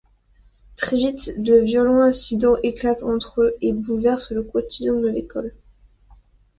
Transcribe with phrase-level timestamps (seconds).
[0.77, 5.53] Très vite, de violents incidents éclatent entre eux et bouleversent le quotidien de l'école.